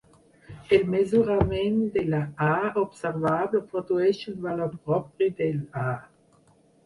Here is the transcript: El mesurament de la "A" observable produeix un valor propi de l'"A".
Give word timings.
El 0.77 0.85
mesurament 0.93 1.75
de 1.97 2.05
la 2.13 2.21
"A" 2.45 2.55
observable 2.83 3.61
produeix 3.75 4.21
un 4.33 4.39
valor 4.49 4.73
propi 4.87 5.29
de 5.43 5.51
l'"A". 5.59 5.87